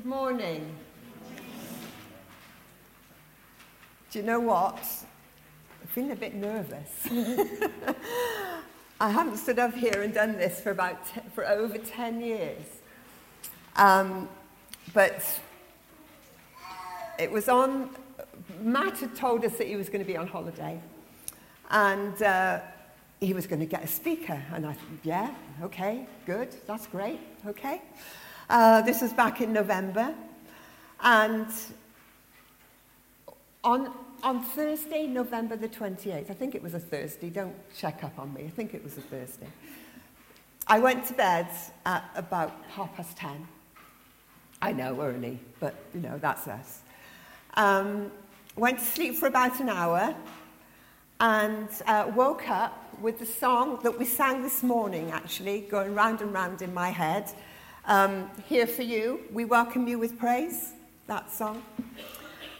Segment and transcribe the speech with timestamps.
[0.00, 0.74] Good morning.
[4.10, 4.82] Do you know what?
[5.82, 7.06] I'm feeling a bit nervous.
[8.98, 12.64] I haven't stood up here and done this for about for over 10 years.
[13.76, 14.26] Um,
[14.94, 15.22] but
[17.18, 17.90] it was on,
[18.62, 20.80] Matt had told us that he was going to be on holiday.
[21.70, 22.60] And uh,
[23.20, 24.42] he was going to get a speaker.
[24.54, 27.82] And I yeah, okay, good, that's great, okay.
[28.50, 30.12] Uh, this was back in November.
[31.00, 31.46] And
[33.62, 33.92] on,
[34.24, 38.34] on Thursday, November the 28th, I think it was a Thursday, don't check up on
[38.34, 39.46] me, I think it was a Thursday.
[40.66, 41.46] I went to bed
[41.86, 43.46] at about half past 10.
[44.60, 46.80] I know, early, but you know, that's us.
[47.54, 48.10] Um,
[48.56, 50.12] went to sleep for about an hour
[51.20, 56.20] and uh, woke up with the song that we sang this morning, actually, going round
[56.20, 57.32] and round in my head.
[57.86, 60.74] Um, Here for you, we welcome you with praise,
[61.06, 61.62] that song.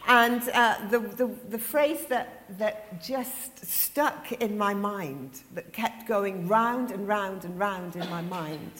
[0.07, 6.07] And uh, the, the, the phrase that, that just stuck in my mind, that kept
[6.07, 8.71] going round and round and round in my mind,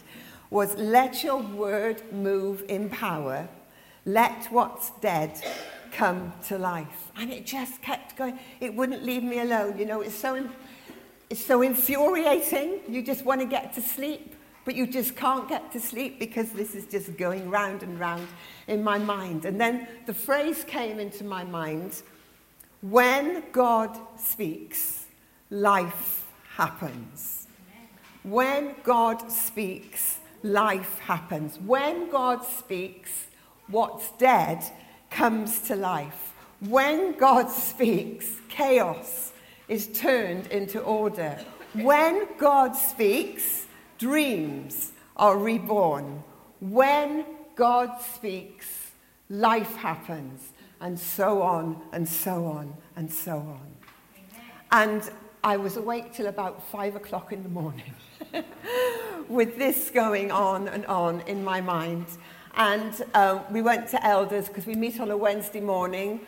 [0.49, 3.47] was let your word move in power,
[4.05, 5.39] let what's dead
[5.91, 7.11] come to life.
[7.17, 8.39] And it just kept going.
[8.59, 9.77] It wouldn't leave me alone.
[9.77, 10.49] You know, it's so,
[11.29, 12.79] it's so infuriating.
[12.89, 14.30] You just want to get to sleep,
[14.65, 18.27] but you just can't get to sleep because this is just going round and round
[18.67, 19.45] in my mind.
[19.45, 22.01] And then the phrase came into my mind
[22.81, 25.05] when God speaks,
[25.49, 27.47] life happens.
[28.23, 31.59] When God speaks, life happens.
[31.59, 33.27] When God speaks,
[33.67, 34.63] what's dead
[35.09, 36.33] comes to life.
[36.59, 39.31] When God speaks, chaos
[39.67, 41.39] is turned into order.
[41.73, 43.67] When God speaks,
[44.01, 46.23] dreams are reborn.
[46.59, 47.23] When
[47.55, 48.91] God speaks,
[49.29, 53.67] life happens, and so on, and so on, and so on.
[54.71, 55.09] And
[55.43, 57.93] I was awake till about five o'clock in the morning
[59.29, 62.07] with this going on and on in my mind.
[62.55, 66.21] And uh, we went to elders because we meet on a Wednesday morning.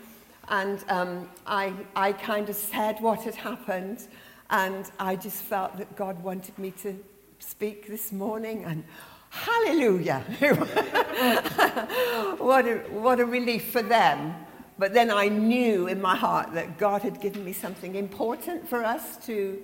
[0.49, 4.07] And um, I, I kind of said what had happened.
[4.51, 7.03] And I just felt that God wanted me to
[7.43, 8.63] speak this morning.
[8.63, 8.83] And
[9.29, 10.19] hallelujah!
[12.37, 14.33] what, a, what a relief for them.
[14.79, 18.83] But then I knew in my heart that God had given me something important for
[18.83, 19.63] us to,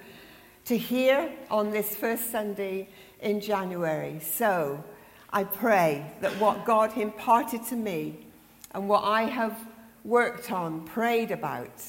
[0.65, 4.19] to hear on this first Sunday in January.
[4.19, 4.83] So,
[5.31, 8.25] I pray that what God imparted to me
[8.71, 9.57] and what I have
[10.03, 11.83] worked on, prayed about,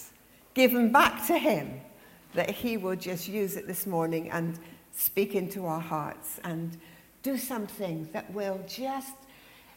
[0.55, 1.81] given back to Him,
[2.35, 4.59] that He will just use it this morning and
[4.93, 6.77] speak into our hearts and
[7.23, 9.15] do something that will just,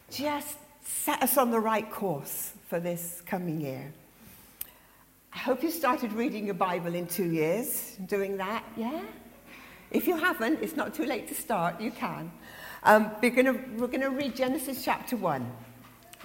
[0.09, 3.91] just set us on the right course for this coming year.
[5.33, 9.01] I hope you started reading your Bible in two years, doing that, yeah?
[9.91, 12.31] If you haven't, it's not too late to start, you can.
[12.83, 15.51] Um, we're going to read Genesis chapter 1.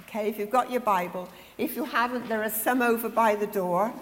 [0.00, 1.28] Okay, if you've got your Bible.
[1.56, 3.92] If you haven't, there are some over by the door.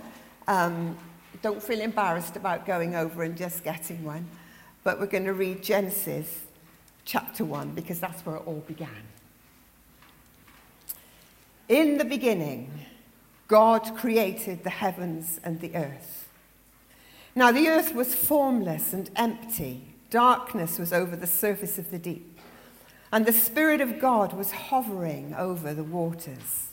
[0.47, 0.97] Um,
[1.42, 4.26] don't feel embarrassed about going over and just getting one.
[4.86, 6.44] But we're going to read Genesis
[7.04, 9.02] chapter 1 because that's where it all began.
[11.69, 12.86] In the beginning,
[13.48, 16.28] God created the heavens and the earth.
[17.34, 22.38] Now, the earth was formless and empty, darkness was over the surface of the deep
[23.10, 26.68] and the Spirit of God was hovering over the waters.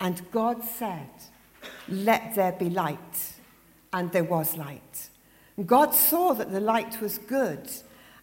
[0.00, 1.10] And God said,
[1.90, 3.34] Let there be light.
[3.92, 5.09] And there was light.
[5.66, 7.70] God saw that the light was good,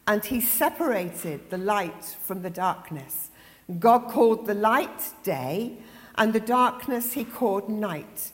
[0.07, 3.29] and he separated the light from the darkness.
[3.79, 5.77] God called the light day,
[6.15, 8.31] and the darkness he called night.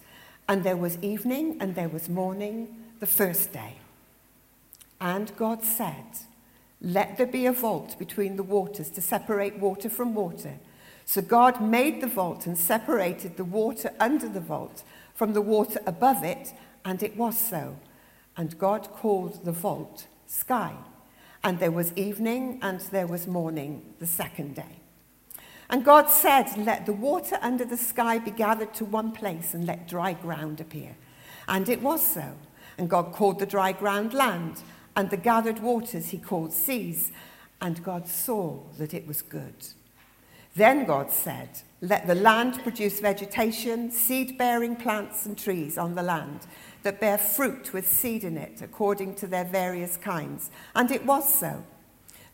[0.48, 3.78] And there was evening and there was morning the first day.
[5.02, 6.06] And God said,
[6.82, 10.60] let there be a vault between the waters to separate water from water.
[11.06, 15.80] So God made the vault and separated the water under the vault from the water
[15.86, 16.54] above it,
[16.84, 17.78] and it was so.
[18.36, 20.74] And God called the vault sky.
[21.44, 24.80] And there was evening and there was morning the second day.
[25.70, 29.66] And God said, Let the water under the sky be gathered to one place and
[29.66, 30.96] let dry ground appear.
[31.48, 32.34] And it was so.
[32.78, 34.62] And God called the dry ground land
[34.96, 37.12] and the gathered waters he called seas,
[37.62, 39.56] and God saw that it was good.
[40.56, 41.50] Then God said,
[41.82, 46.42] Let the land produce vegetation, seed bearing plants and trees on the land
[46.84, 50.52] that bear fruit with seed in it, according to their various kinds.
[50.76, 51.64] And it was so.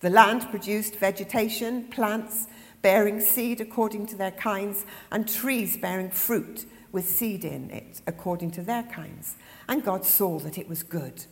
[0.02, 2.48] The land produced vegetation, plants
[2.82, 8.52] bearing seed according to their kinds, and trees bearing fruit with seed in it according
[8.52, 9.36] to their kinds.
[9.68, 11.26] And God saw that it was good.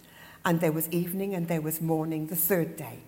[0.46, 3.00] And there was evening and there was morning the third day.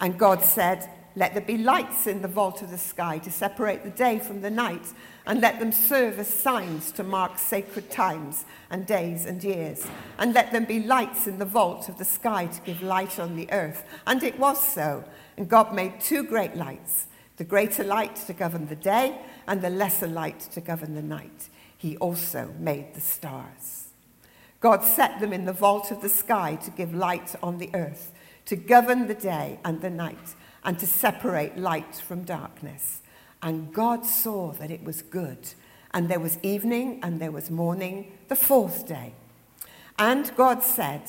[0.00, 3.82] And God said, Let there be lights in the vault of the sky to separate
[3.82, 4.92] the day from the night,
[5.26, 9.84] and let them serve as signs to mark sacred times and days and years.
[10.16, 13.34] And let them be lights in the vault of the sky to give light on
[13.34, 13.82] the earth.
[14.06, 15.02] And it was so.
[15.36, 17.06] And God made two great lights
[17.36, 19.18] the greater light to govern the day,
[19.48, 21.48] and the lesser light to govern the night.
[21.76, 23.88] He also made the stars.
[24.60, 28.12] God set them in the vault of the sky to give light on the earth,
[28.44, 33.00] to govern the day and the night, and to separate light from darkness.
[33.42, 35.50] And God saw that it was good.
[35.92, 39.14] And there was evening and there was morning, the fourth day.
[39.98, 41.02] And God said,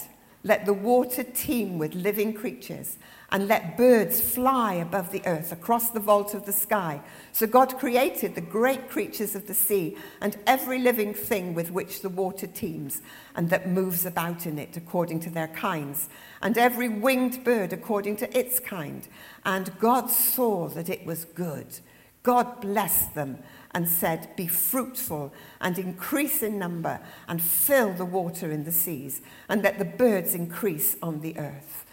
[0.43, 2.97] Let the water teem with living creatures
[3.31, 7.01] and let birds fly above the earth across the vault of the sky.
[7.31, 12.01] So God created the great creatures of the sea and every living thing with which
[12.01, 13.01] the water teems
[13.35, 16.09] and that moves about in it according to their kinds,
[16.41, 19.07] and every winged bird according to its kind.
[19.45, 21.79] And God saw that it was good.
[22.23, 23.39] God blessed them
[23.71, 29.21] and said, Be fruitful and increase in number and fill the water in the seas,
[29.47, 31.85] and let the birds increase on the earth.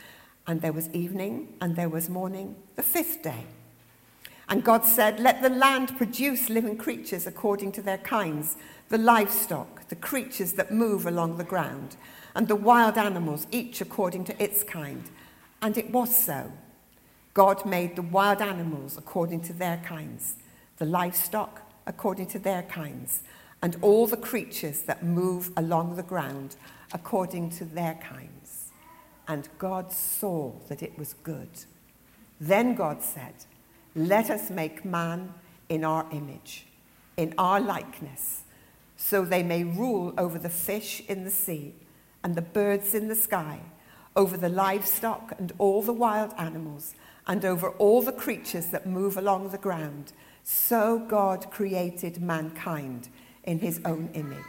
[0.46, 3.44] And there was evening, and there was morning, the fifth day.
[4.48, 8.56] And God said, Let the land produce living creatures according to their kinds,
[8.88, 11.96] the livestock, the creatures that move along the ground,
[12.34, 15.10] and the wild animals, each according to its kind.
[15.60, 16.52] And it was so.
[17.34, 20.36] God made the wild animals according to their kinds,
[20.76, 23.22] the livestock according to their kinds,
[23.62, 26.56] and all the creatures that move along the ground
[26.92, 28.35] according to their kinds.
[29.28, 31.48] And God saw that it was good.
[32.40, 33.34] Then God said,
[33.94, 35.34] Let us make man
[35.68, 36.66] in our image,
[37.16, 38.42] in our likeness,
[38.96, 41.74] so they may rule over the fish in the sea
[42.22, 43.60] and the birds in the sky,
[44.14, 46.94] over the livestock and all the wild animals,
[47.26, 50.12] and over all the creatures that move along the ground.
[50.42, 53.08] So God created mankind
[53.44, 54.40] in his own image.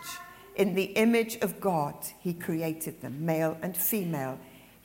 [0.55, 4.39] In the image of God, he created them, male and female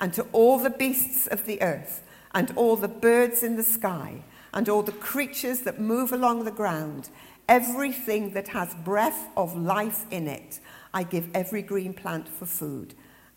[0.00, 2.02] and to all the beasts of the earth,
[2.34, 4.22] and all the birds in the sky,
[4.54, 7.08] and all the creatures that move along the ground,
[7.48, 10.60] everything that has breath of life in it,
[10.94, 12.94] I give every green plant for food.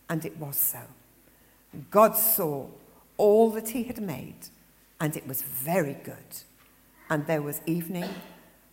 [0.09, 0.81] And it was so.
[1.91, 2.67] God saw
[3.17, 4.49] all that he had made,
[4.99, 6.43] and it was very good.
[7.09, 8.09] And there was evening,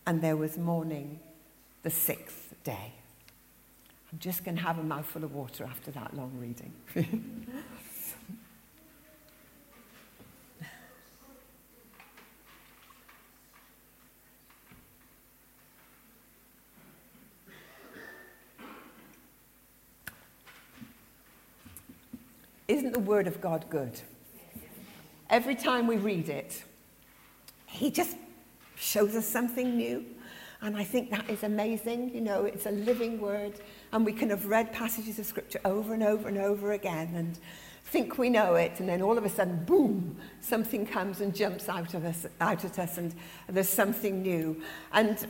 [0.06, 1.20] and there was morning,
[1.82, 2.92] the sixth day.
[4.12, 6.72] I'm just going to have a mouthful of water after that long reading.
[22.72, 24.00] Isn't the Word of God good?
[25.28, 26.64] Every time we read it,
[27.66, 28.16] He just
[28.76, 30.06] shows us something new.
[30.62, 32.14] And I think that is amazing.
[32.14, 33.60] You know, it's a living word,
[33.92, 37.38] and we can have read passages of Scripture over and over and over again and
[37.84, 41.68] think we know it, and then all of a sudden, boom, something comes and jumps
[41.68, 43.14] out of us, out at us, and
[43.50, 44.58] there's something new.
[44.94, 45.26] And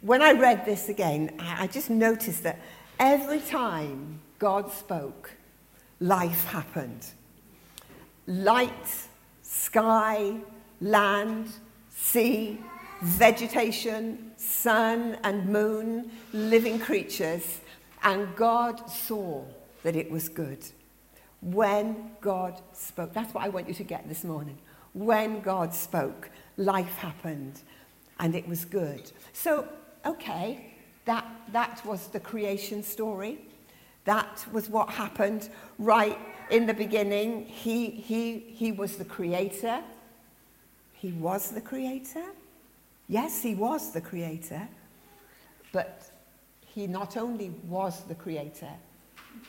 [0.00, 2.60] when I read this again, I just noticed that
[3.00, 5.32] every time God spoke,
[6.00, 7.06] life happened.
[8.26, 9.08] Light,
[9.42, 10.36] sky,
[10.80, 11.48] land,
[11.90, 12.58] sea,
[13.02, 17.60] vegetation, sun and moon, living creatures,
[18.02, 19.44] and God saw
[19.82, 20.64] that it was good.
[21.40, 24.58] When God spoke, that's what I want you to get this morning.
[24.94, 27.60] When God spoke, life happened
[28.18, 29.12] and it was good.
[29.32, 29.68] So,
[30.04, 30.74] okay,
[31.04, 33.38] that, that was the creation story.
[34.06, 36.18] That was what happened right
[36.50, 37.44] in the beginning.
[37.46, 39.82] He, he, he was the creator.
[40.94, 42.24] He was the creator.
[43.08, 44.66] Yes, he was the creator.
[45.72, 46.10] But
[46.66, 48.70] he not only was the creator,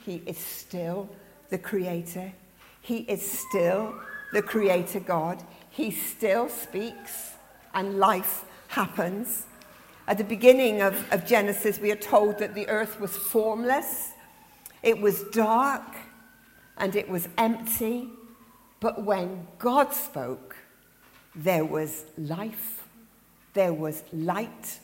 [0.06, 1.10] he is still
[1.50, 2.34] the creator.
[2.82, 3.96] He is still
[4.34, 5.44] the creator God.
[5.70, 7.34] He still speaks
[7.74, 9.46] and life happens.
[10.08, 14.14] At the beginning of, of Genesis, we are told that the earth was formless,
[14.88, 15.98] it was dark,
[16.78, 18.08] and it was empty.
[18.80, 20.56] But when God spoke,
[21.36, 22.88] there was life,
[23.54, 24.80] there was light,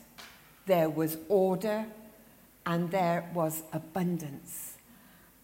[0.66, 1.86] there was order,
[2.66, 4.76] and there was abundance.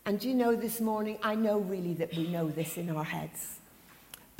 [0.04, 3.59] And you know, this morning, I know really that we know this in our heads.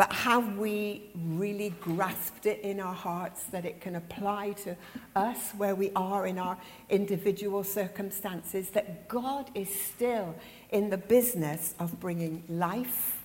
[0.01, 4.75] But have we really grasped it in our hearts that it can apply to
[5.15, 6.57] us where we are in our
[6.89, 8.71] individual circumstances?
[8.71, 10.35] That God is still
[10.71, 13.23] in the business of bringing life,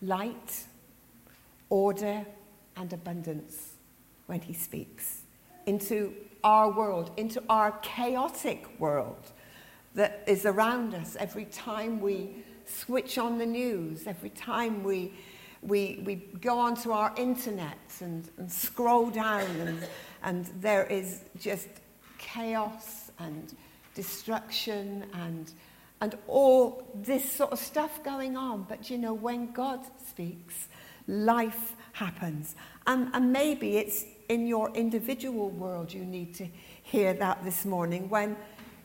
[0.00, 0.64] light,
[1.68, 2.24] order,
[2.78, 3.74] and abundance
[4.24, 5.24] when He speaks
[5.66, 9.32] into our world, into our chaotic world
[9.94, 12.30] that is around us every time we
[12.64, 15.12] switch on the news, every time we
[15.66, 19.88] we, we go onto our internet and, and scroll down, and,
[20.22, 21.68] and there is just
[22.18, 23.54] chaos and
[23.94, 25.52] destruction and,
[26.00, 28.64] and all this sort of stuff going on.
[28.68, 30.68] But you know, when God speaks,
[31.06, 32.56] life happens.
[32.86, 36.46] And, and maybe it's in your individual world you need to
[36.82, 38.36] hear that this morning when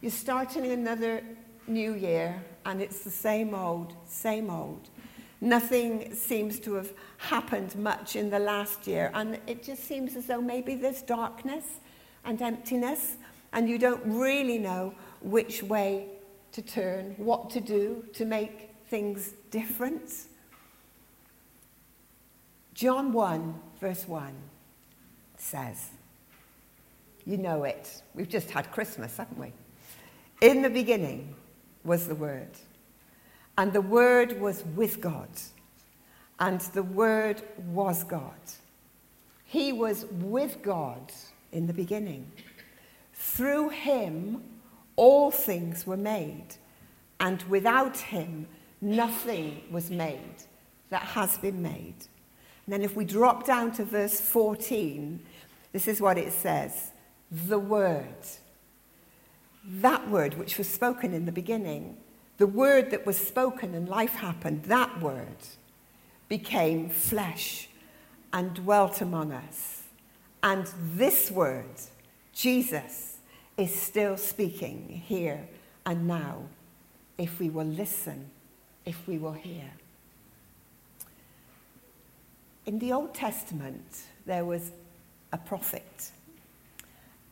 [0.02, 1.24] you're starting another
[1.68, 4.90] new year and it's the same old, same old.
[5.42, 10.26] Nothing seems to have happened much in the last year, and it just seems as
[10.26, 11.80] though maybe there's darkness
[12.26, 13.16] and emptiness,
[13.54, 16.08] and you don't really know which way
[16.52, 20.12] to turn, what to do to make things different.
[22.74, 24.34] John 1, verse 1
[25.38, 25.90] says,
[27.26, 28.02] You know it.
[28.14, 29.54] We've just had Christmas, haven't we?
[30.42, 31.36] In the beginning
[31.84, 32.50] was the Word
[33.60, 35.28] and the Word was with God,
[36.40, 38.40] and the Word was God.
[39.44, 41.12] He was with God
[41.52, 42.32] in the beginning.
[43.14, 44.46] Through him,
[44.96, 46.56] all things were made,
[47.20, 48.48] and without him,
[48.80, 50.38] nothing was made
[50.90, 51.96] that has been made.
[52.66, 55.20] And then, if we drop down to verse 14,
[55.74, 56.92] this is what it says
[57.30, 58.24] The Word.
[59.66, 61.98] That word which was spoken in the beginning
[62.40, 65.38] the word that was spoken and life happened, that word
[66.30, 67.70] became flesh
[68.32, 69.84] and dwelt among us.
[70.42, 70.66] And
[70.96, 71.76] this word,
[72.34, 73.18] Jesus,
[73.58, 75.48] is still speaking here
[75.86, 76.44] and now
[77.18, 78.30] if we will listen,
[78.86, 79.70] if we will hear.
[82.66, 84.72] In the Old Testament, there was
[85.34, 86.12] a prophet,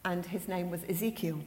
[0.04, 1.40] and his name was Ezekiel.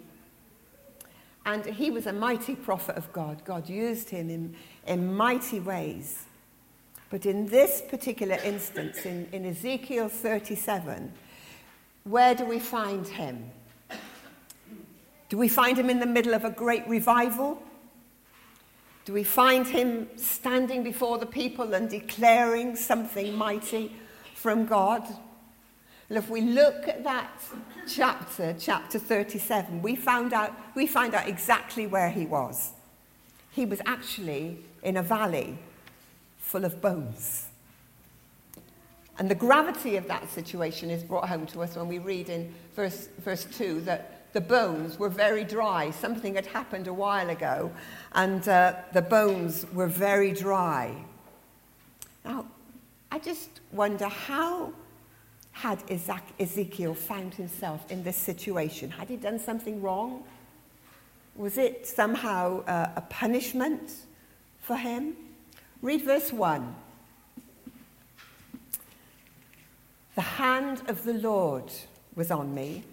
[1.47, 3.45] And he was a mighty prophet of God.
[3.45, 4.55] God used him in,
[4.87, 6.25] in mighty ways.
[7.09, 11.13] But in this particular instance, in, in Ezekiel 37,
[12.05, 13.51] where do we find him?
[15.29, 17.63] Do we find him in the middle of a great revival?
[19.05, 23.93] Do we find him standing before the people and declaring something mighty
[24.35, 25.05] from God?
[26.09, 27.31] And if we look at that
[27.87, 32.73] chapter, chapter 37, we, found out, we find out exactly where he was.
[33.51, 35.59] He was actually in a valley
[36.39, 37.47] full of bones.
[39.19, 42.55] And the gravity of that situation is brought home to us when we read in
[42.75, 45.91] verse, verse 2 that the bones were very dry.
[45.91, 47.71] Something had happened a while ago,
[48.13, 50.95] and uh, the bones were very dry.
[52.25, 52.47] Now,
[53.13, 54.73] I just wonder how
[55.61, 55.83] had
[56.39, 58.91] Ezekiel found himself in this situation?
[58.91, 60.25] Had he done something wrong?
[61.37, 63.93] Was it somehow uh, a punishment
[64.59, 65.17] for him?
[65.83, 66.75] Read verse 1.
[70.15, 71.71] The hand of the Lord
[72.15, 72.85] was on me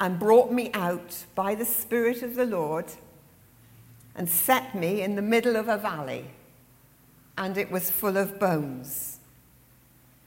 [0.00, 2.86] and brought me out by the Spirit of the Lord
[4.14, 6.26] and set me in the middle of a valley,
[7.36, 9.18] and it was full of bones.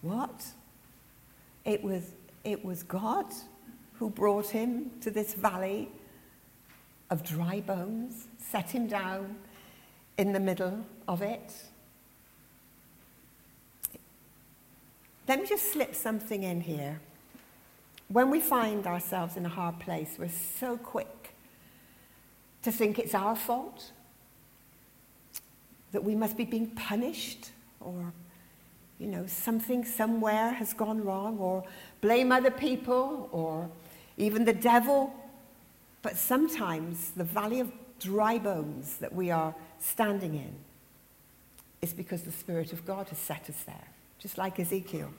[0.01, 0.53] What?
[1.65, 2.12] It was,
[2.44, 3.25] it was God
[3.94, 5.89] who brought him to this valley
[7.10, 9.36] of dry bones, set him down
[10.18, 11.53] in the middle of it.
[15.27, 17.00] Let me just slip something in here.
[18.08, 21.36] When we find ourselves in a hard place, we're so quick
[22.63, 23.91] to think it's our fault,
[25.91, 28.13] that we must be being punished or
[29.01, 31.63] you know, something somewhere has gone wrong, or
[32.01, 33.67] blame other people, or
[34.15, 35.12] even the devil.
[36.03, 40.53] But sometimes the valley of dry bones that we are standing in
[41.81, 43.88] is because the Spirit of God has set us there,
[44.20, 45.10] just like Ezekiel.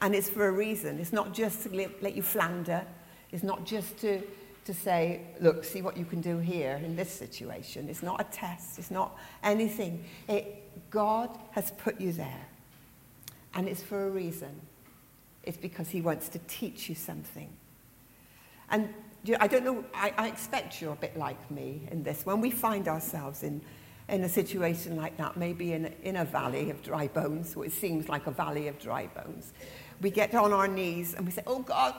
[0.00, 0.98] And it's for a reason.
[0.98, 2.84] It's not just to let you flounder.
[3.30, 4.20] It's not just to,
[4.64, 7.88] to say, look, see what you can do here in this situation.
[7.88, 8.80] It's not a test.
[8.80, 10.04] It's not anything.
[10.28, 12.46] It, God has put you there.
[13.58, 14.60] And it's for a reason.
[15.42, 17.48] It's because he wants to teach you something.
[18.70, 18.94] And
[19.40, 22.24] I don't know, I, I expect you're a bit like me in this.
[22.24, 23.60] When we find ourselves in,
[24.08, 27.72] in a situation like that, maybe in, in a valley of dry bones, or it
[27.72, 29.52] seems like a valley of dry bones,
[30.00, 31.96] we get on our knees and we say, Oh God,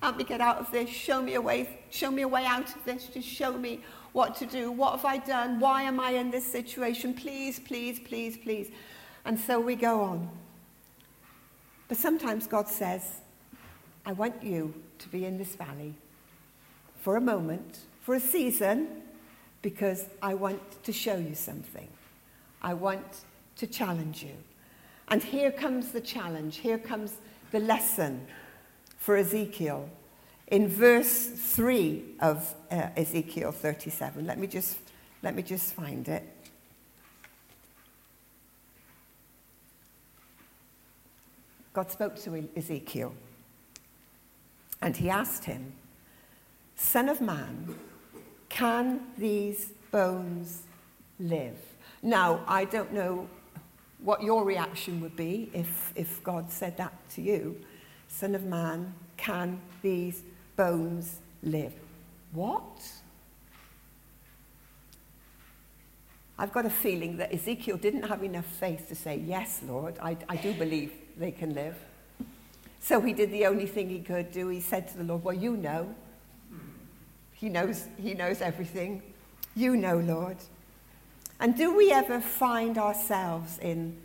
[0.00, 0.88] help me get out of this.
[0.88, 3.08] Show me a way, show me a way out of this.
[3.08, 4.72] Just show me what to do.
[4.72, 5.60] What have I done?
[5.60, 7.12] Why am I in this situation?
[7.12, 8.70] Please, please, please, please.
[9.26, 10.30] And so we go on.
[11.92, 13.20] But sometimes God says,
[14.06, 15.92] I want you to be in this valley
[16.96, 18.88] for a moment, for a season,
[19.60, 21.88] because I want to show you something.
[22.62, 23.24] I want
[23.56, 24.32] to challenge you.
[25.08, 26.56] And here comes the challenge.
[26.56, 27.12] Here comes
[27.50, 28.26] the lesson
[28.96, 29.90] for Ezekiel
[30.46, 34.26] in verse 3 of uh, Ezekiel 37.
[34.26, 34.78] Let me just
[35.22, 36.26] let me just find it.
[41.72, 43.14] God spoke to Ezekiel
[44.82, 45.72] and he asked him,
[46.76, 47.76] Son of man,
[48.48, 50.62] can these bones
[51.18, 51.56] live?
[52.02, 53.28] Now, I don't know
[54.00, 57.56] what your reaction would be if, if God said that to you.
[58.08, 60.22] Son of man, can these
[60.56, 61.72] bones live?
[62.32, 62.92] What?
[66.38, 70.16] I've got a feeling that Ezekiel didn't have enough faith to say, Yes, Lord, I,
[70.28, 71.76] I do believe they can live.
[72.80, 74.48] So he did the only thing he could do.
[74.48, 75.94] He said to the Lord, Well, you know.
[77.32, 79.02] He knows, he knows everything.
[79.54, 80.36] You know, Lord.
[81.40, 83.96] And do we ever find ourselves in,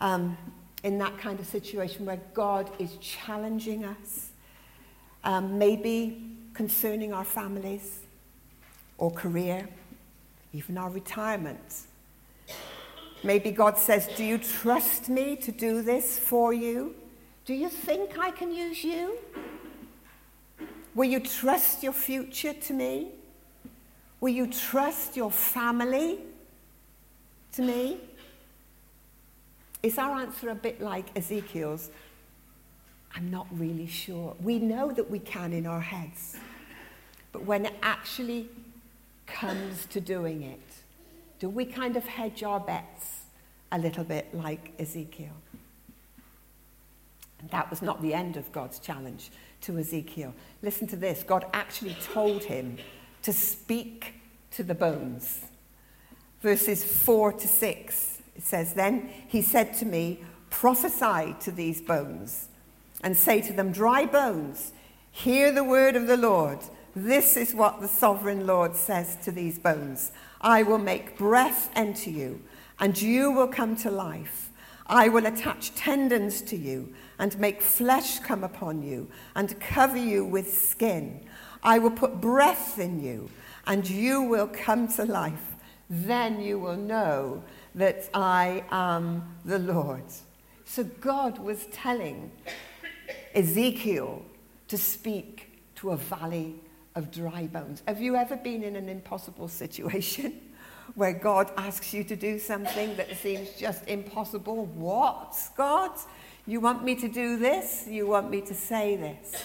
[0.00, 0.36] um,
[0.82, 4.30] in that kind of situation where God is challenging us,
[5.22, 6.22] um, maybe
[6.52, 8.00] concerning our families
[8.98, 9.68] or career,
[10.52, 11.82] even our retirement?
[13.22, 16.94] Maybe God says, Do you trust me to do this for you?
[17.44, 19.18] Do you think I can use you?
[20.94, 23.08] Will you trust your future to me?
[24.20, 26.18] Will you trust your family
[27.52, 27.98] to me?
[29.82, 31.90] Is our answer a bit like Ezekiel's?
[33.14, 34.36] I'm not really sure.
[34.42, 36.36] We know that we can in our heads,
[37.32, 38.48] but when it actually
[39.26, 40.60] comes to doing it,
[41.40, 43.22] do we kind of hedge our bets
[43.72, 45.34] a little bit like Ezekiel?
[47.40, 49.30] And that was not the end of God's challenge
[49.62, 50.34] to Ezekiel.
[50.62, 52.76] Listen to this God actually told him
[53.22, 54.14] to speak
[54.52, 55.40] to the bones.
[56.42, 62.48] Verses 4 to 6, it says, Then he said to me, Prophesy to these bones
[63.02, 64.72] and say to them, Dry bones,
[65.10, 66.58] hear the word of the Lord.
[66.94, 72.10] This is what the sovereign Lord says to these bones I will make breath enter
[72.10, 72.42] you,
[72.78, 74.50] and you will come to life.
[74.90, 80.24] I will attach tendons to you and make flesh come upon you and cover you
[80.24, 81.20] with skin.
[81.62, 83.30] I will put breath in you
[83.68, 85.54] and you will come to life.
[85.88, 87.44] Then you will know
[87.76, 90.02] that I am the Lord.
[90.64, 92.32] So God was telling
[93.32, 94.24] Ezekiel
[94.66, 96.56] to speak to a valley
[96.94, 97.82] of dry bones.
[97.86, 100.40] Have you ever been in an impossible situation?
[100.94, 104.66] where God asks you to do something that seems just impossible.
[104.66, 105.92] What, God?
[106.46, 107.86] You want me to do this?
[107.88, 109.44] You want me to say this?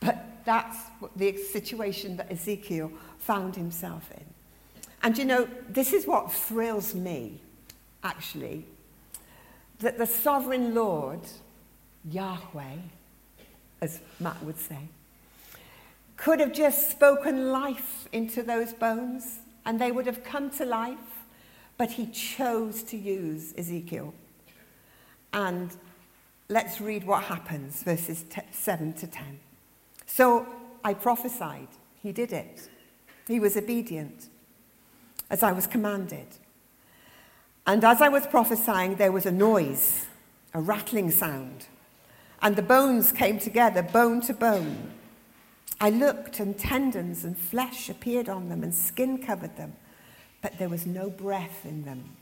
[0.00, 0.76] But that's
[1.16, 4.24] the situation that Ezekiel found himself in.
[5.02, 7.40] And you know, this is what thrills me,
[8.02, 8.64] actually,
[9.80, 11.20] that the sovereign Lord,
[12.04, 12.76] Yahweh,
[13.80, 14.88] as Matt would say,
[16.18, 20.98] could have just spoken life into those bones and they would have come to life,
[21.78, 24.12] but he chose to use Ezekiel.
[25.32, 25.70] And
[26.48, 29.38] let's read what happens, verses t- 7 to 10.
[30.06, 30.46] So
[30.84, 31.68] I prophesied.
[32.02, 32.68] He did it.
[33.26, 34.28] He was obedient,
[35.30, 36.26] as I was commanded.
[37.66, 40.06] And as I was prophesying, there was a noise,
[40.54, 41.66] a rattling sound,
[42.40, 44.92] and the bones came together, bone to bone.
[45.80, 49.74] I looked, and tendons and flesh appeared on them, and skin covered them,
[50.42, 52.16] but there was no breath in them.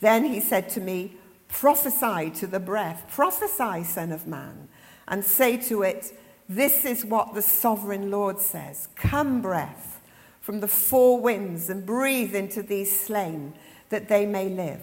[0.00, 1.16] Then he said to me,
[1.48, 4.68] Prophesy to the breath, prophesy, Son of Man,
[5.06, 6.12] and say to it,
[6.48, 10.00] This is what the sovereign Lord says Come, breath,
[10.40, 13.54] from the four winds, and breathe into these slain,
[13.90, 14.82] that they may live.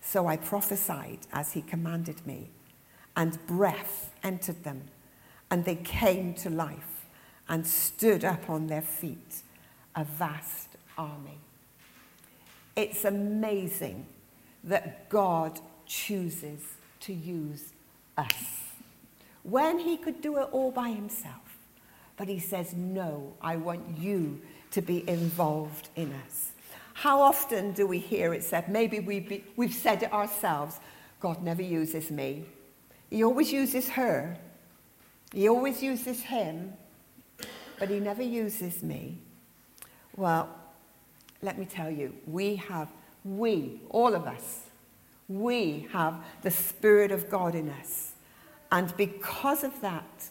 [0.00, 2.48] So I prophesied as he commanded me,
[3.14, 4.84] and breath entered them,
[5.50, 7.06] and they came to life
[7.48, 9.42] and stood up on their feet,
[9.96, 11.38] a vast army.
[12.76, 14.06] It's amazing
[14.64, 16.60] that God chooses
[17.00, 17.72] to use
[18.16, 18.58] us
[19.42, 21.34] when he could do it all by himself.
[22.16, 24.40] But he says, No, I want you
[24.72, 26.52] to be involved in us.
[26.92, 30.80] How often do we hear it said, maybe we've, be, we've said it ourselves,
[31.20, 32.44] God never uses me.
[33.08, 34.36] He always uses her.
[35.32, 36.72] He always uses him,
[37.78, 39.18] but he never uses me.
[40.16, 40.48] Well,
[41.42, 42.88] let me tell you, we have,
[43.24, 44.62] we, all of us,
[45.28, 48.12] we have the Spirit of God in us.
[48.72, 50.28] And because of that,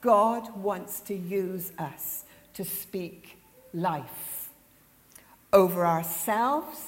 [0.00, 3.38] God wants to use us to speak
[3.72, 4.50] life
[5.52, 6.78] over ourselves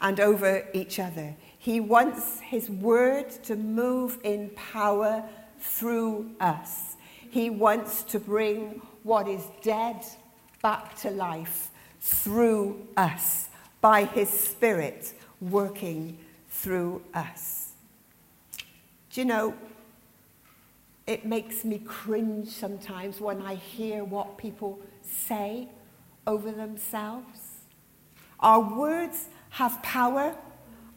[0.00, 1.34] and over each other.
[1.58, 5.24] He wants His word to move in power
[5.64, 6.96] through us.
[7.30, 10.04] He wants to bring what is dead
[10.62, 13.48] back to life through us
[13.80, 17.72] by His Spirit working through us.
[19.10, 19.54] Do you know,
[21.06, 25.68] it makes me cringe sometimes when I hear what people say
[26.26, 27.40] over themselves.
[28.40, 30.34] Our words have power,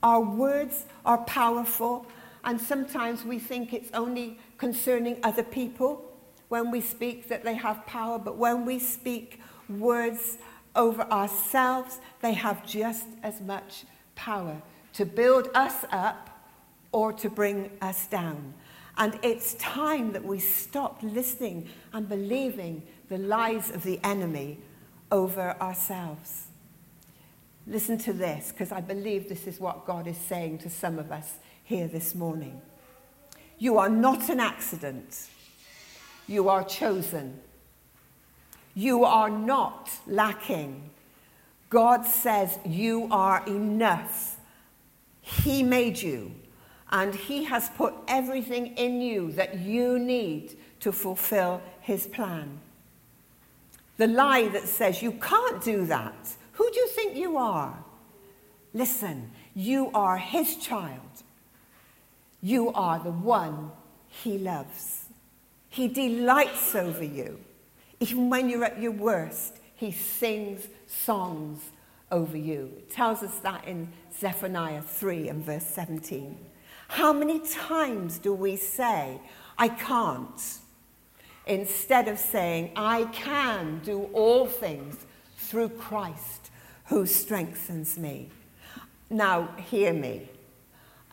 [0.01, 2.05] our words are powerful,
[2.47, 6.03] and sometimes we think it's only concerning other people
[6.47, 10.37] when we speak that they have power, but when we speak words
[10.73, 13.83] over ourselves, they have just as much
[14.15, 14.61] power
[14.93, 16.29] to build us up
[16.93, 18.53] or to bring us down.
[18.97, 24.59] And it's time that we stop listening and believing the lies of the enemy
[25.11, 26.45] over ourselves.
[27.67, 31.11] Listen to this, because I believe this is what God is saying to some of
[31.11, 31.33] us
[31.67, 32.61] here this morning.
[33.59, 35.27] You are not an accident,
[36.25, 37.41] you are chosen.
[38.73, 40.91] You are not lacking.
[41.71, 44.37] God says you are enough.
[45.21, 46.31] He made you
[46.91, 52.59] and He has put everything in you that you need to fulfill His plan.
[53.97, 57.83] The lie that says you can't do that, who do you think you are?
[58.75, 61.23] Listen, you are His child.
[62.47, 63.73] You are the one
[64.07, 65.07] He loves.
[65.67, 67.41] He delights over you.
[67.99, 71.59] Even when you're at your worst, He sings songs
[72.09, 72.71] over you.
[72.77, 76.37] It tells us that in Zephaniah 3 and verse 17.
[76.87, 79.19] How many times do we say,
[79.57, 80.41] I can't,
[81.47, 84.95] instead of saying, I can do all things
[85.35, 86.49] through Christ
[86.85, 88.29] who strengthens me?
[89.09, 90.29] Now, hear me.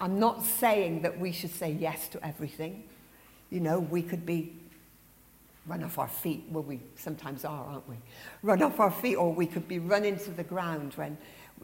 [0.05, 2.85] I'm not saying that we should say yes to everything.
[3.49, 4.53] You know, we could be
[5.67, 6.45] run off our feet.
[6.51, 7.97] Well, we sometimes are, aren't we?
[8.43, 11.17] Run off our feet, or we could be run into the ground when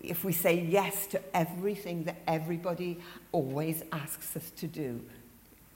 [0.03, 2.98] if we say yes to everything that everybody
[3.33, 5.03] always asks us to do.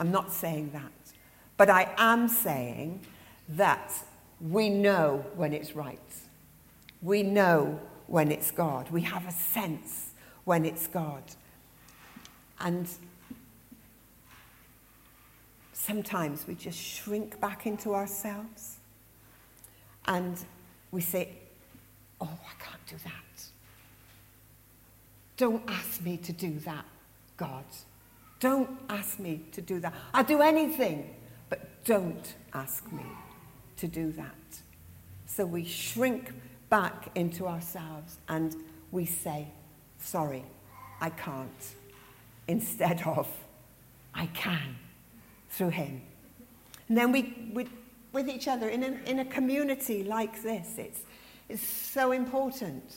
[0.01, 1.13] I'm not saying that.
[1.59, 3.01] But I am saying
[3.51, 3.93] that
[4.41, 6.01] we know when it's right.
[7.03, 8.91] We know when it's God.
[8.91, 10.13] We have a sense
[10.45, 11.25] when it's God.
[12.61, 12.89] And
[15.73, 18.77] sometimes we just shrink back into ourselves
[20.07, 20.39] and
[20.91, 21.31] we say,
[22.21, 23.51] Oh, I can't do that.
[25.37, 26.85] Don't ask me to do that,
[27.37, 27.65] God.
[28.39, 29.93] Don't ask me to do that.
[30.13, 31.15] I'll do anything,
[31.49, 33.05] but don't ask me
[33.77, 34.35] to do that.
[35.27, 36.33] So we shrink
[36.71, 38.55] back into ourselves and
[38.93, 39.49] we say,
[39.99, 40.45] Sorry,
[41.01, 41.75] I can't,
[42.49, 43.29] instead of,
[44.15, 44.77] I can
[45.51, 46.03] through Him.
[46.89, 47.67] And then we, we
[48.13, 51.01] with each other in a, in a community like this, it's,
[51.49, 52.95] it's so important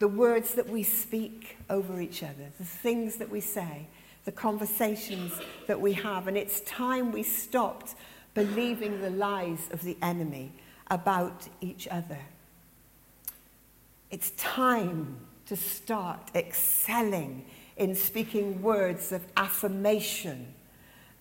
[0.00, 3.86] the words that we speak over each other, the things that we say,
[4.24, 5.32] the conversations
[5.66, 6.26] that we have.
[6.26, 7.94] And it's time we stopped
[8.34, 10.52] believing the lies of the enemy
[10.90, 12.18] about each other.
[14.10, 15.16] It's time
[15.46, 17.44] to start excelling
[17.76, 20.54] in speaking words of affirmation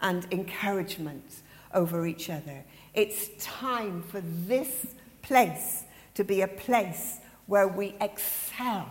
[0.02, 1.42] and encouragement
[1.74, 2.64] over each other.
[2.94, 4.88] It's time for this
[5.22, 8.88] place to be a place where we excel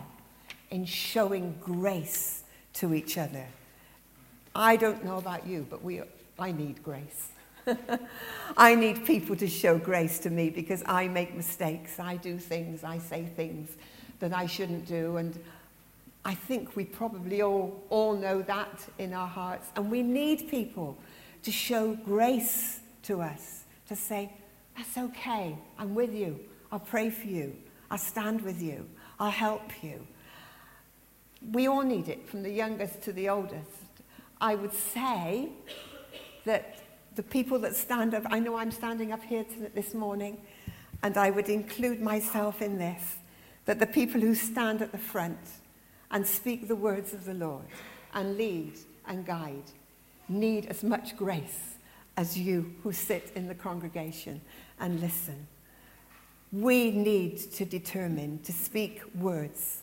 [0.69, 3.45] in showing grace to each other.
[4.55, 6.01] I don't know about you, but we,
[6.37, 7.29] I need grace.
[8.57, 11.99] I need people to show grace to me because I make mistakes.
[11.99, 13.69] I do things, I say things
[14.19, 15.17] that I shouldn't do.
[15.17, 15.39] And
[16.25, 19.67] I think we probably all, all know that in our hearts.
[19.75, 20.97] And we need people
[21.43, 24.31] to show grace to us, to say,
[24.77, 26.39] That's okay, I'm with you,
[26.71, 27.55] I'll pray for you,
[27.91, 30.07] I'll stand with you, I'll help you.
[31.51, 33.69] We all need it, from the youngest to the oldest.
[34.39, 35.49] I would say
[36.45, 36.79] that
[37.15, 40.37] the people that stand up, I know I'm standing up here this morning,
[41.03, 43.17] and I would include myself in this,
[43.65, 45.37] that the people who stand at the front
[46.13, 47.65] and speak the words of the Lord
[48.13, 49.63] and lead and guide
[50.29, 51.75] need as much grace
[52.15, 54.39] as you who sit in the congregation
[54.79, 55.47] and listen.
[56.51, 59.81] We need to determine to speak words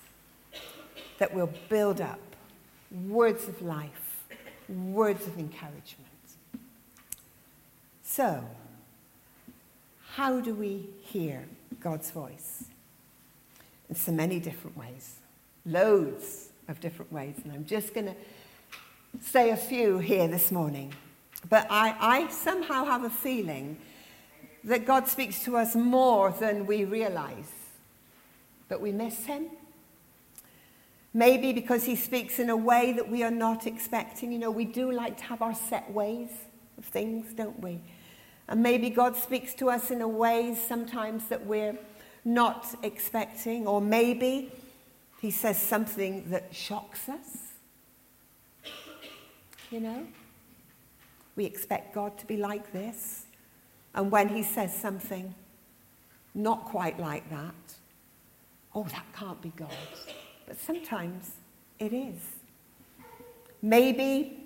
[1.18, 2.20] that will build up,
[3.08, 4.24] words of life,
[4.68, 6.06] words of encouragement.
[8.04, 8.44] So,
[10.12, 11.48] how do we hear
[11.80, 12.64] God's voice?
[13.88, 15.19] In so many different ways,
[15.64, 18.14] loads of different ways, and I'm just going to
[19.20, 20.92] say a few here this morning.
[21.48, 23.78] But I, I somehow have a feeling
[24.64, 27.50] that God speaks to us more than we realize,
[28.68, 29.46] but we miss Him.
[31.12, 34.32] Maybe because He speaks in a way that we are not expecting.
[34.32, 36.28] You know, we do like to have our set ways
[36.78, 37.80] of things, don't we?
[38.48, 41.78] And maybe God speaks to us in a way sometimes that we're
[42.24, 44.52] not expecting, or maybe
[45.20, 47.52] He says something that shocks us.
[49.70, 50.06] You know?
[51.36, 53.26] We expect God to be like this.
[53.94, 55.34] And when He says something
[56.34, 57.54] not quite like that,
[58.74, 59.68] oh, that can't be God.
[60.46, 61.32] But sometimes
[61.78, 62.18] it is.
[63.62, 64.40] Maybe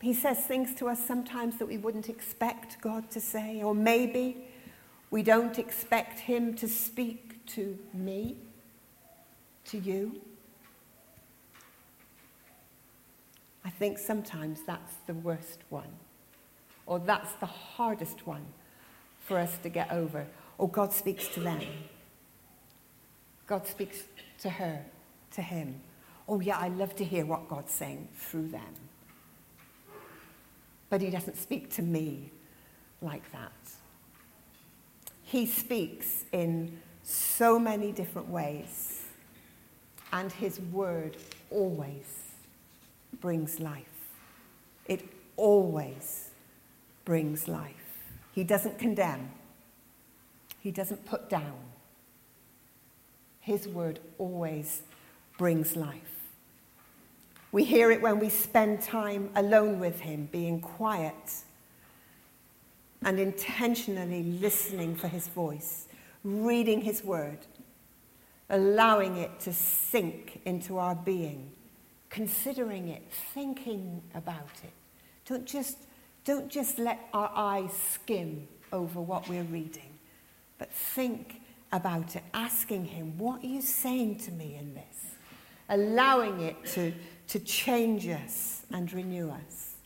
[0.00, 4.44] he says things to us sometimes that we wouldn't expect God to say, or maybe
[5.10, 8.36] we don't expect Him to speak to me,
[9.66, 10.20] to you.
[13.64, 15.92] I think sometimes that's the worst one,
[16.86, 18.46] or that's the hardest one
[19.20, 20.26] for us to get over.
[20.56, 21.60] Or God speaks to them.
[23.46, 24.04] God speaks
[24.40, 24.84] to her,
[25.32, 25.80] to him.
[26.26, 28.74] Oh, yeah, I love to hear what God's saying through them
[30.90, 32.30] but he doesn't speak to me
[33.02, 33.52] like that.
[35.22, 39.04] He speaks in so many different ways,
[40.12, 41.16] and his word
[41.50, 42.34] always
[43.20, 43.84] brings life.
[44.86, 46.30] It always
[47.04, 47.74] brings life.
[48.32, 49.30] He doesn't condemn,
[50.60, 51.58] he doesn't put down.
[53.40, 54.82] His word always
[55.38, 56.18] brings life.
[57.50, 61.14] We hear it when we spend time alone with Him, being quiet
[63.02, 65.87] and intentionally listening for His voice,
[66.28, 67.38] reading His word,
[68.50, 71.50] allowing it to sink into our being,
[72.10, 73.02] considering it,
[73.34, 74.72] thinking about it.
[75.26, 75.78] Don't just,
[76.24, 79.98] don't just let our eyes skim over what we're reading,
[80.58, 81.40] but think
[81.72, 85.14] about it, asking Him, What are you saying to me in this?
[85.68, 86.92] Allowing it to
[87.28, 89.76] to change us and renew us.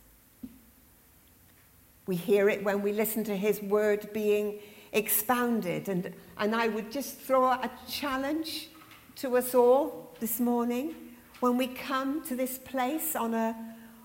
[2.07, 4.61] We hear it when we listen to his word being
[4.93, 5.89] expounded.
[5.89, 8.69] And, and I would just throw a challenge
[9.17, 10.95] to us all this morning
[11.41, 13.57] when we come to this place on a,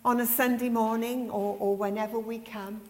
[0.03, 2.81] on a Sunday morning or, or whenever we come.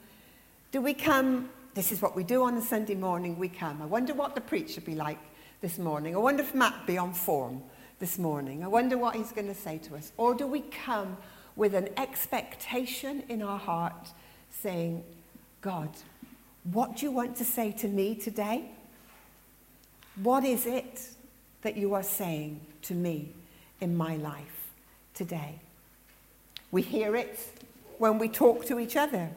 [0.71, 1.49] Do we come?
[1.73, 3.37] This is what we do on a Sunday morning.
[3.37, 3.81] We come.
[3.81, 5.19] I wonder what the preacher be like
[5.61, 6.15] this morning.
[6.15, 7.61] I wonder if Matt be on form
[7.99, 8.63] this morning.
[8.63, 10.11] I wonder what he's going to say to us.
[10.17, 11.17] Or do we come
[11.55, 14.09] with an expectation in our heart
[14.49, 15.03] saying,
[15.61, 15.89] God,
[16.71, 18.71] what do you want to say to me today?
[20.21, 21.09] What is it
[21.61, 23.33] that you are saying to me
[23.81, 24.69] in my life
[25.13, 25.59] today?
[26.71, 27.39] We hear it
[27.97, 29.29] when we talk to each other.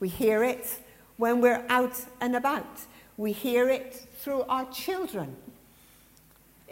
[0.00, 0.80] We hear it
[1.16, 2.82] when we're out and about.
[3.16, 5.36] We hear it through our children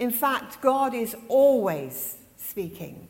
[0.01, 3.07] in fact, God is always speaking.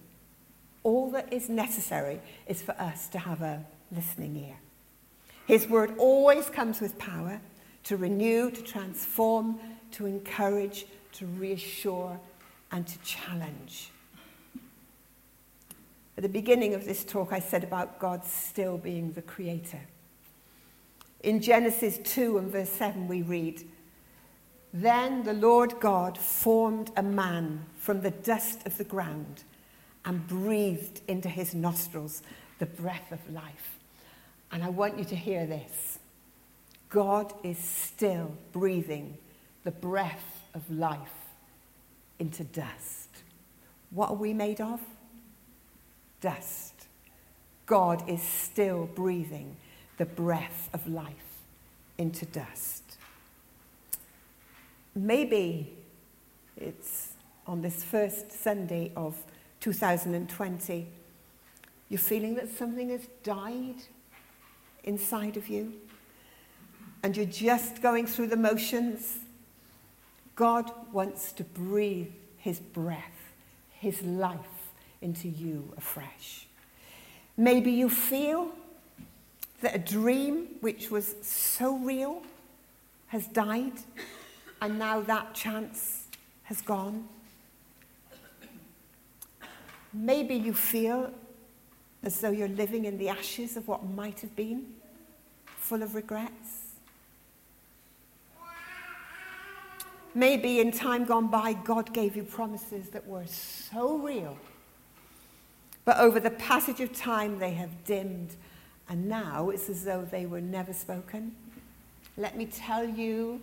[0.83, 4.57] All that is necessary is for us to have a listening ear.
[5.51, 7.41] His word always comes with power
[7.83, 9.59] to renew, to transform,
[9.91, 12.21] to encourage, to reassure,
[12.71, 13.91] and to challenge.
[16.17, 19.81] At the beginning of this talk, I said about God still being the creator.
[21.25, 23.69] In Genesis 2 and verse 7, we read,
[24.73, 29.43] then the Lord God formed a man from the dust of the ground
[30.05, 32.23] and breathed into his nostrils
[32.61, 33.80] the breath of life.
[34.53, 35.99] And I want you to hear this
[36.89, 39.17] God is still breathing
[39.65, 40.99] the breath of life
[42.19, 43.09] into dust.
[43.91, 44.81] What are we made of?
[46.21, 46.75] Dust.
[47.67, 49.57] God is still breathing
[49.97, 51.15] the breath of life
[51.99, 52.83] into dust.
[54.95, 55.73] Maybe
[56.57, 57.13] it's
[57.47, 59.17] on this first Sunday of
[59.61, 60.87] 2020,
[61.89, 63.77] you're feeling that something has died
[64.85, 65.73] inside of you
[67.03, 69.19] and you're just going through the motions.
[70.37, 73.33] God wants to breathe his breath,
[73.71, 74.39] his life
[75.01, 76.47] into you afresh.
[77.37, 78.51] Maybe you feel
[79.63, 82.23] that a dream which was so real
[83.09, 83.73] has died
[84.61, 86.05] and now that chance
[86.45, 87.09] has gone.
[89.93, 91.13] Maybe you feel
[92.03, 94.67] as though you're living in the ashes of what might have been,
[95.59, 96.67] full of regrets.
[100.15, 104.37] Maybe in time gone by, God gave you promises that were so real.
[105.85, 108.35] But over the passage of time, they have dimmed,
[108.89, 111.37] and now it's as though they were never spoken.
[112.17, 113.41] Let me tell you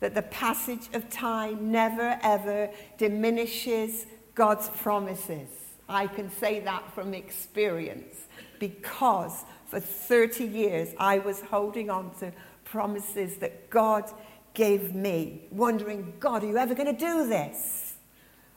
[0.00, 5.48] that the passage of time never ever diminishes God's promises.
[5.88, 8.26] I can say that from experience
[8.58, 12.32] because for 30 years I was holding on to
[12.64, 14.10] promises that God
[14.54, 17.94] gave me, wondering, God, are you ever going to do this?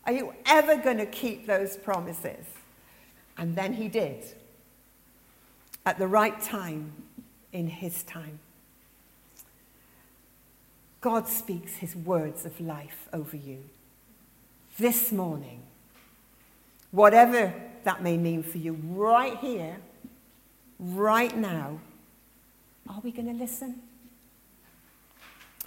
[0.05, 2.45] Are you ever going to keep those promises?
[3.37, 4.25] And then he did.
[5.85, 6.93] At the right time,
[7.51, 8.39] in his time.
[11.01, 13.63] God speaks his words of life over you.
[14.77, 15.61] This morning,
[16.91, 19.77] whatever that may mean for you, right here,
[20.79, 21.79] right now,
[22.87, 23.81] are we going to listen?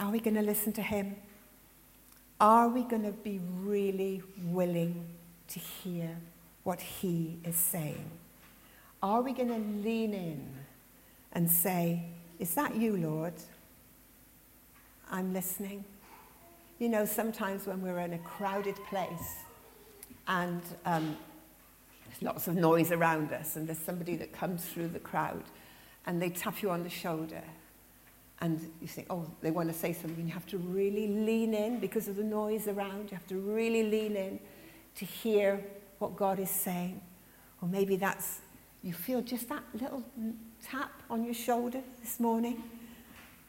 [0.00, 1.16] Are we going to listen to him?
[2.40, 5.04] Are we going to be really willing
[5.48, 6.16] to hear
[6.64, 8.10] what he is saying?
[9.02, 10.48] Are we going to lean in
[11.32, 12.04] and say,
[12.38, 13.34] Is that you, Lord?
[15.10, 15.84] I'm listening.
[16.78, 19.44] You know, sometimes when we're in a crowded place
[20.28, 21.16] and um,
[22.06, 25.44] there's lots of noise around us, and there's somebody that comes through the crowd
[26.06, 27.42] and they tap you on the shoulder,
[28.40, 30.26] and you think, oh, they want to say something.
[30.26, 33.10] You have to really lean in because of the noise around.
[33.10, 34.40] You have to really lean in
[34.96, 35.64] to hear
[36.00, 37.00] what God is saying.
[37.60, 38.40] Or maybe that's,
[38.82, 40.02] you feel just that little
[40.60, 42.60] tap on your shoulder this morning,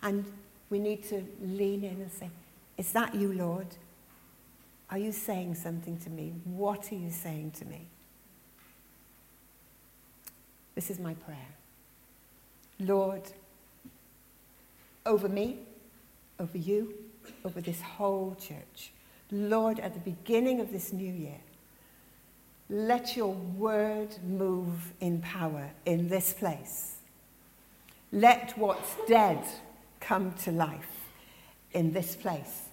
[0.03, 0.25] and
[0.69, 2.29] we need to lean in and say,
[2.77, 3.67] Is that you, Lord?
[4.93, 6.33] Are you saying something to me?
[6.43, 7.87] What are you saying to me?
[10.75, 11.47] This is my prayer.
[12.79, 13.23] Lord,
[15.03, 15.57] over me,
[16.39, 16.93] over you,
[17.43, 18.91] over this whole church.
[19.31, 21.41] Lord, at the beginning of this new year,
[22.69, 26.97] let your word move in power in this place.
[28.11, 29.43] Let what's dead
[29.99, 31.07] come to life
[31.71, 32.69] in this place.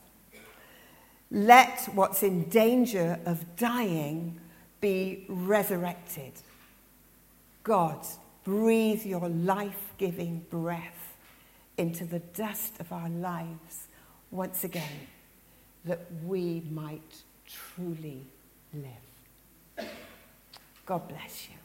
[1.31, 4.41] Let what's in danger of dying
[4.81, 6.33] be resurrected.
[7.63, 8.05] God,
[8.43, 11.17] breathe your life giving breath
[11.77, 13.87] into the dust of our lives
[14.31, 15.07] once again,
[15.85, 18.27] that we might truly
[18.75, 19.87] live.
[20.85, 21.60] God bless you.